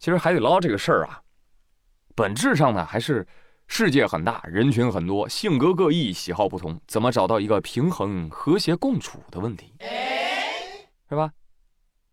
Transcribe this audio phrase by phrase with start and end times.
[0.00, 1.20] 其实海底捞这个事儿啊，
[2.14, 3.26] 本质上呢还是
[3.66, 9.74] 世界很大，人群很多，性格各异，喜好不同，怎么找到一个平衡、和谐共处的问题，
[11.06, 11.30] 是吧？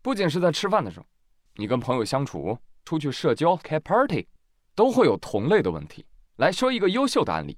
[0.02, 1.06] 不仅是在吃饭的时候，
[1.54, 4.28] 你跟朋友相处、出去社交、开 party，
[4.74, 6.04] 都会有同类的问题。
[6.36, 7.56] 来说一个优秀的案例。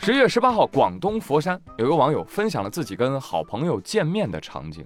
[0.00, 4.84] 十月十八号，广东佛山有个网友分享了自己跟好朋友见面的场景。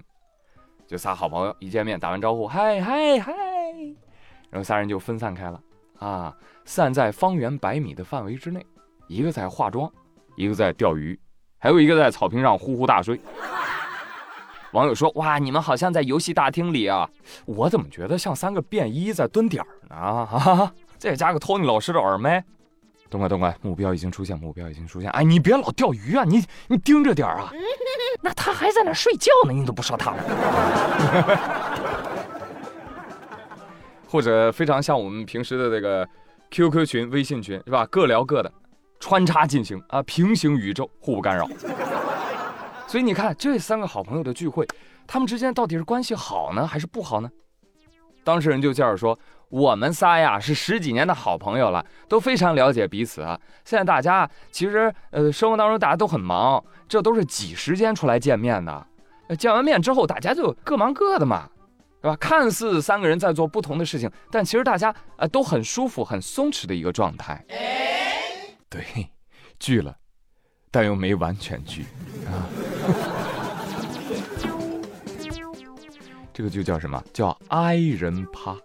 [0.89, 3.33] 就仨好朋友一见面打完招呼，嗨嗨嗨，
[4.49, 5.61] 然后仨人就分散开了
[5.99, 6.35] 啊，
[6.65, 8.65] 散在方圆百米的范围之内，
[9.07, 9.93] 一个在化妆，
[10.35, 11.21] 一个在钓鱼，
[11.59, 13.21] 还有一个在草坪上呼呼大睡。
[14.73, 17.09] 网友说：“哇，你们好像在游戏大厅里啊，
[17.45, 19.95] 我怎么觉得像三个便衣在蹲点儿呢？
[19.97, 22.43] 啊，再加个托尼老师的耳麦。”
[23.11, 25.11] 东快东快，目标已经出现，目标已经出现。
[25.13, 27.51] 哎，你别老钓鱼啊，你你盯着点啊。
[28.21, 30.23] 那他还在那睡觉呢，你都不说他了。
[34.09, 36.09] 或者非常像我们平时的这个
[36.51, 37.87] QQ 群、微信群是吧？
[37.87, 38.53] 各聊各的，
[38.99, 41.47] 穿插进行啊，平行宇宙，互不干扰。
[42.89, 44.67] 所以你看，这三个好朋友的聚会，
[45.07, 47.31] 他们之间到底是关系好呢，还是不好呢？
[48.25, 49.19] 当事人就介绍说。
[49.51, 53.23] 我们仨呀是十几年的好朋友了，都非常了解彼此。
[53.65, 58.87] 现在大家其实呃生活当中大家都很忙，这都是挤时间出来见面的。
[59.39, 61.49] 见完面之后，大家就各忙各的嘛，
[62.01, 62.17] 对吧？
[62.17, 67.43] 看似三个人在做不同的事情，但其实大家呃都很舒服、很松弛的一个状态。
[68.69, 68.85] 对，
[69.59, 69.97] 聚了，
[70.71, 71.87] 但又没完全聚
[72.27, 72.45] 啊。
[76.33, 78.57] 这个就叫什么叫挨人趴。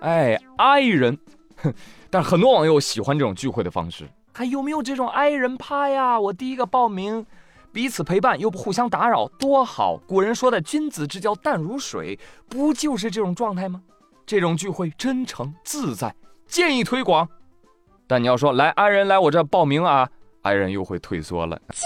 [0.00, 1.18] 哎，i 人，
[1.56, 1.72] 哼，
[2.10, 4.08] 但很多网友喜欢这种聚会的方式。
[4.32, 6.20] 还有没有这种 i 人趴呀？
[6.20, 7.24] 我第一个报名，
[7.72, 9.96] 彼此陪伴又不互相打扰，多好！
[10.06, 13.80] 古人说的“君子之交淡如水”，不就是这种状态吗？
[14.26, 16.14] 这种聚会真诚自在，
[16.46, 17.26] 建议推广。
[18.06, 20.08] 但你要说来 i 人来我这报名啊
[20.42, 21.56] ，i 人又会退缩了。
[21.70, 21.82] 救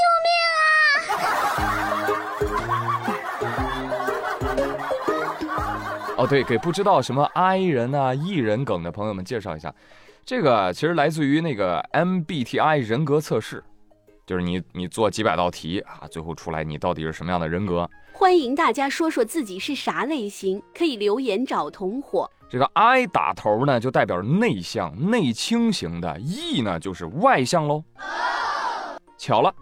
[6.20, 9.74] 哦，对，给不知道什么 I 人啊、E 人梗的朋友们介绍一下，
[10.22, 13.64] 这个其实来自于那个 MBTI 人格测试，
[14.26, 17.88] 就是你你做几百道题啊，最后出来你到底是什么样的人格？
[18.12, 22.30] 欢迎大家说说自己是啥类型，可以留言找同伙。
[22.50, 27.82] 这个 I 打头呢，就代表内向、内倾型的；E 呢，就是外向喽。
[29.16, 29.54] 巧了，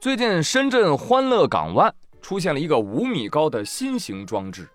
[0.00, 4.66] 最近深圳欢乐港湾出现了一个五米高的新型装置。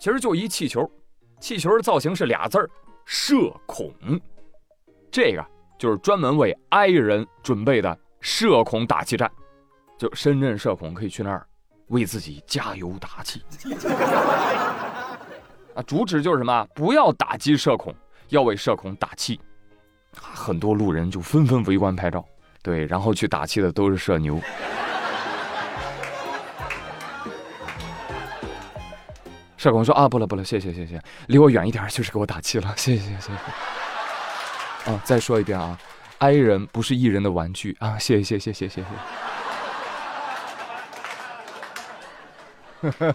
[0.00, 0.90] 其实就一气球，
[1.40, 2.68] 气球的造型是俩字儿
[3.04, 3.92] “社恐”，
[5.12, 5.44] 这个
[5.78, 9.30] 就是专门为 I 人准备的社恐打气站，
[9.98, 11.46] 就深圳社恐可以去那儿
[11.88, 13.42] 为自己加油打气。
[15.74, 16.66] 啊，主旨就是什么？
[16.74, 17.94] 不要打击社恐，
[18.30, 19.38] 要为社恐打气。
[20.18, 22.24] 很多路人就纷纷围观拍照，
[22.62, 24.40] 对，然后去打气的都是社牛。
[29.60, 34.98] 社恐说，啊，不了不了，谢谢谢谢，离我远一点就是给我打气了，谢谢谢谢。
[35.04, 35.78] 再说一遍啊，
[36.16, 38.88] 爱人不是艺人的玩具啊，谢谢谢谢谢谢。
[42.80, 43.14] 呵呵。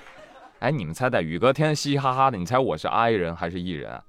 [0.60, 4.02] 哎，你们猜猜，宇哥天天嘻嘻哈哈的，你猜我是 I 人还是艺人？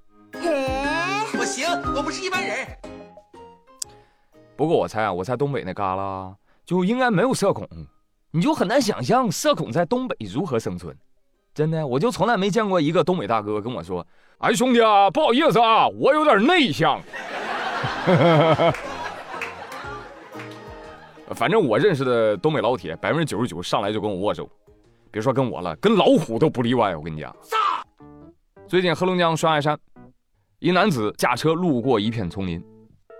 [1.38, 2.66] 我行，我不是一般人。
[4.56, 6.34] 不过我猜啊，我猜东北那旮旯
[6.64, 7.68] 就应该没有社恐，
[8.30, 10.96] 你就很难想象社恐在东北如何生存。
[11.58, 14.06] 真的，我就从来没见过一个东北大哥跟我说
[14.38, 17.00] ：“哎，兄弟啊，不好意思啊，我有点内向。
[21.34, 24.48] ”反正我认识的东北老铁，百分之九十九上来就跟我握手，
[25.10, 26.94] 别说跟我了，跟老虎都不例外。
[26.94, 27.34] 我跟你讲，
[28.68, 29.76] 最近黑龙江双鸭山，
[30.60, 32.64] 一男子驾车路过一片丛林，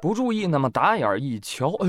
[0.01, 1.89] 不注意，那么打眼一瞧，哎，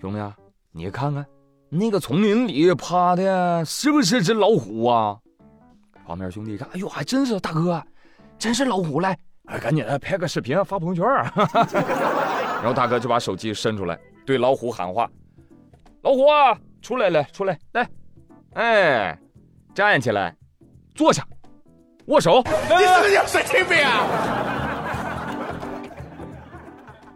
[0.00, 0.32] 兄弟，
[0.70, 1.26] 你看看。
[1.74, 5.16] 那个丛林里趴的是不是只老虎啊？
[6.06, 7.82] 旁边兄弟一看，哎呦，还真是大哥，
[8.38, 9.00] 真是老虎！
[9.00, 11.04] 来，哎，赶紧的拍个视频发朋友圈。
[12.60, 15.10] 然后大哥就把手机伸出来，对老虎喊话
[16.04, 17.88] ：“老虎啊，出来了，出来来，
[18.52, 19.18] 哎，
[19.74, 20.36] 站起来，
[20.94, 21.26] 坐下，
[22.08, 24.04] 握手。”你是不是有神经病啊？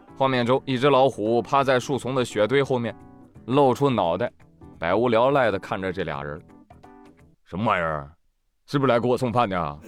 [0.16, 2.96] 画面中，一只老虎趴在树丛的雪堆后面，
[3.44, 4.32] 露出脑袋。
[4.78, 6.40] 百无聊赖的看着这俩人，
[7.44, 8.10] 什么玩意儿？
[8.66, 9.78] 是不是来给我送饭的？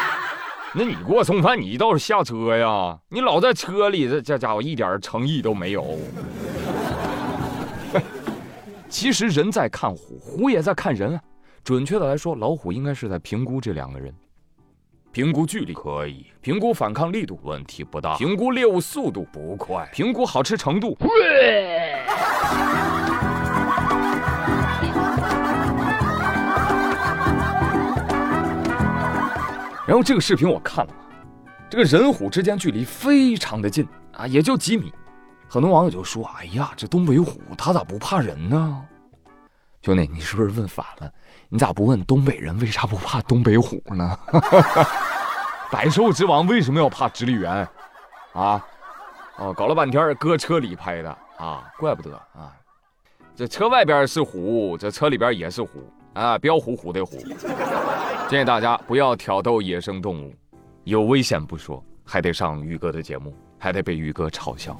[0.72, 2.98] 那你给我送饭，你倒是下车呀！
[3.08, 5.98] 你老在车里，这这家伙一点诚意都没有。
[8.88, 11.20] 其实人在看虎，虎也在看人啊。
[11.62, 14.14] 准确的来说，老虎应该是在评估这两个人。
[15.12, 20.96] 评估距离可以，评估反抗力度问题不大，评估猎物速度不快，评估好吃程度。
[29.90, 30.94] 然后这个视频我看了，
[31.68, 34.94] 这个人虎之间距离非常的近啊，也就几米。
[35.48, 38.86] 很多网友就说：“哎呀，这东北虎它咋不怕人呢？”
[39.82, 41.10] 兄弟，你是不是问反了？
[41.48, 44.16] 你咋不问东北人为啥不怕东北虎呢？
[45.72, 47.68] 百兽之王为什么要怕直立猿？
[48.32, 48.64] 啊？
[49.38, 52.54] 哦，搞了半天搁车里拍的啊，怪不得啊。
[53.34, 57.18] 这车外边是虎，这车里边也是虎啊，标虎虎的虎。
[58.28, 60.34] 建议大家不要挑逗野生动物，
[60.84, 64.78] 有危险不说，还得上宇哥的节目，还得被宇哥嘲笑。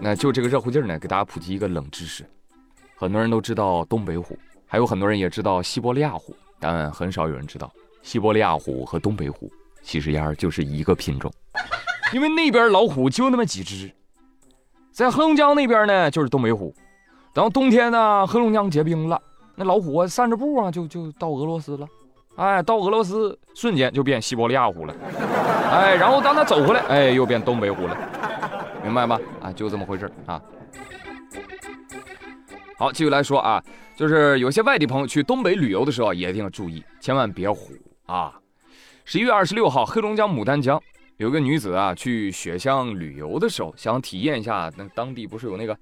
[0.00, 2.24] 那就这个热乎劲儿呢，给大家普及一个冷知识：
[2.96, 7.72] 很多人都知道东北虎，还有很多人也知道西伯利亚虎，但很少有人知道
[8.02, 9.50] 西伯利亚虎和东北虎
[9.80, 11.32] 其实丫就是一个品种，
[12.12, 13.90] 因为那边老虎就那么几只，
[14.92, 16.74] 在黑龙江那边呢就是东北虎，
[17.34, 19.20] 等冬天呢黑龙江结冰了。
[19.56, 21.86] 那老虎啊，散着步啊，就就到俄罗斯了，
[22.36, 24.94] 哎，到俄罗斯瞬间就变西伯利亚虎了，
[25.70, 27.96] 哎，然后当他走回来，哎，又变东北虎了，
[28.82, 29.18] 明白吗？
[29.40, 30.40] 啊，就这么回事啊。
[32.76, 33.62] 好，继续来说啊，
[33.96, 37.72] 就是有些外地朋友去东北旅游的时候，也一定要注意，千万别虎
[38.06, 38.32] 啊。
[39.04, 40.80] 十一月二十六号，黑龙江牡丹江
[41.18, 45.76] 有个女子啊，去雪乡旅游的时候，想体验一下那当地不是有那个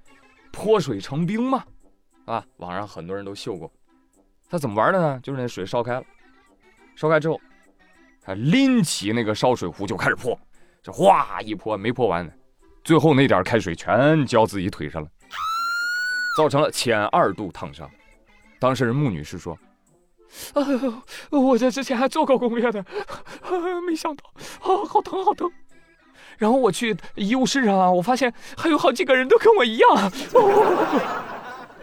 [0.52, 1.64] 泼水成冰吗？
[2.26, 3.72] 啊，网上很多人都秀过，
[4.48, 5.18] 他怎么玩的呢？
[5.20, 6.04] 就是那水烧开了，
[6.94, 7.40] 烧开之后，
[8.20, 10.38] 他拎起那个烧水壶就开始泼，
[10.82, 12.32] 这哗一泼没泼完呢，
[12.84, 15.08] 最后那点开水全浇自己腿上了，
[16.36, 17.90] 造成了浅二度烫伤。
[18.60, 19.58] 当事人穆女士说
[20.54, 20.62] ：“啊，
[21.30, 22.84] 我这之前还做过攻略的，
[23.84, 24.24] 没想到
[24.60, 25.50] 啊，好疼好疼。
[26.38, 29.88] 然后我去医务室啊，我发现还有好几个人都跟我一样。”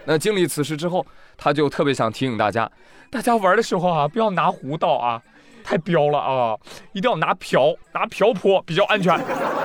[0.05, 1.05] 那经历此事之后，
[1.37, 2.69] 他就特别想提醒大家，
[3.11, 5.21] 大家玩的时候啊，不要拿壶倒啊，
[5.63, 6.57] 太彪了啊，
[6.93, 9.19] 一定要拿瓢，拿瓢泼比较安全。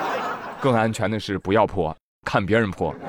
[0.60, 2.94] 更安全的是不要泼，看别人泼。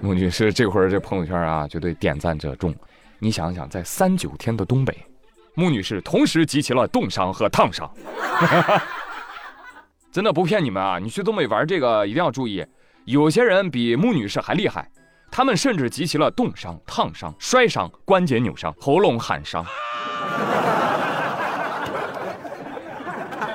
[0.00, 2.74] 孟女士这会儿这朋友圈啊，就对点赞者众。
[3.18, 4.96] 你想想，在三九天的东北，
[5.54, 7.88] 穆女士同时集齐了冻伤和烫伤。
[10.12, 10.98] 真的不骗你们啊！
[11.02, 12.64] 你去东北玩这个一定要注意，
[13.04, 14.88] 有些人比穆女士还厉害，
[15.28, 19.64] 他们甚至集齐了冻伤、烫伤、摔伤、关节扭伤、喉咙喊伤。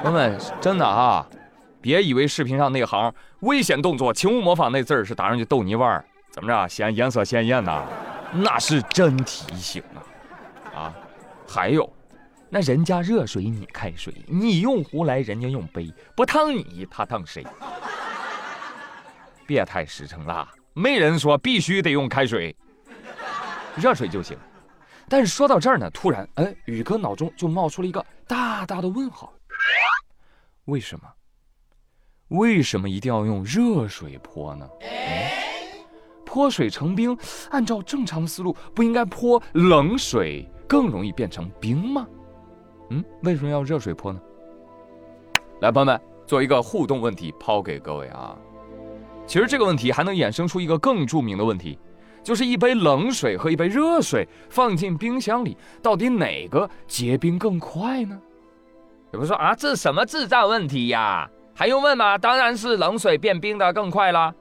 [0.01, 1.25] 朋友们，真的啊，
[1.81, 7.85] 别以为视频上那行危险动作，请勿模仿那字儿是打上去逗你玩儿，怎么着显颜色鲜艳呐？
[8.33, 10.03] 那是真提醒啊！
[10.75, 10.93] 啊，
[11.49, 11.91] 还有。
[12.47, 17.43] 那人家热水，你开水，你用壶来，人家用杯，不烫你，他烫谁？
[19.47, 22.55] 别太实诚啦，没人说必须得用开水，
[23.75, 24.37] 热水就行。
[25.07, 29.33] 但是说到这儿呢，突然，哎，宇哥脑中就冒出了一个大大的问号：
[30.65, 31.07] 为什么？
[32.27, 34.69] 为什么一定要用热水泼呢？
[36.23, 37.17] 泼水成冰，
[37.49, 42.07] 按照正常的思路，不应该泼冷水更容易变成冰吗？
[42.91, 44.21] 嗯，为什么要热水泼呢？
[45.61, 48.37] 来，朋友们，做一个互动问题抛给各位啊。
[49.25, 51.77] 其实这个问题还能衍生出一个更著名的问题，
[52.23, 58.19] 就是一杯冷水和一杯热水放进冰箱里，到底哪个结冰更快呢？
[59.11, 61.27] 有人说啊，这什么智障问题呀？
[61.55, 62.17] 还用问吗？
[62.17, 64.33] 当然是冷水变冰的更快啦。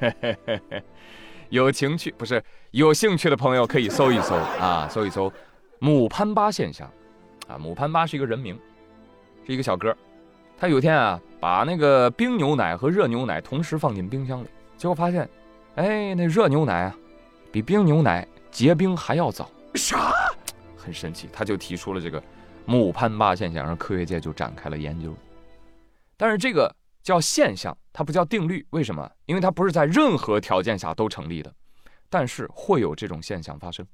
[1.50, 2.42] 有情趣不是
[2.72, 5.32] 有兴趣的朋友可以搜一搜啊，搜一搜
[5.84, 6.90] 母潘巴现象。
[7.46, 8.58] 啊，母潘巴是一个人名，
[9.46, 9.94] 是一个小哥。
[10.56, 14.46] 他有一天啊，把那个冰牛奶和热牛奶同时放进冰箱里，
[14.78, 15.28] 结果发现，
[15.74, 16.96] 哎，那热牛奶啊，
[17.52, 19.50] 比冰牛奶结冰还要早。
[19.74, 20.14] 啥？
[20.74, 22.22] 很神奇，他就提出了这个
[22.64, 25.14] 母潘巴现象，让科学界就展开了研究。
[26.16, 28.66] 但是这个叫现象，它不叫定律。
[28.70, 29.06] 为什么？
[29.26, 31.52] 因为它不是在任何条件下都成立的，
[32.08, 33.86] 但是会有这种现象发生。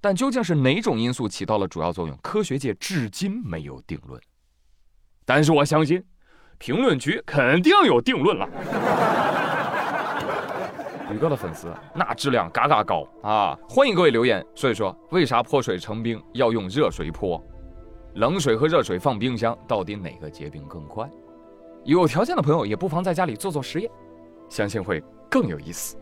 [0.00, 2.16] 但究竟是哪种因素起到了主要作用？
[2.22, 4.20] 科学界至今没有定论。
[5.24, 6.02] 但是我相信，
[6.58, 8.48] 评论区肯定有定论了。
[11.10, 13.58] 宇哥的粉丝那质量嘎嘎高啊！
[13.68, 17.42] 欢迎各位留言说一说，为啥泼水成冰要用热水泼？
[18.14, 21.08] 冷水和热水放冰箱，到底哪个结冰更快？
[21.84, 23.90] 有条件的朋友也不妨在家里做做实验，
[24.50, 25.96] 相信会更有意思。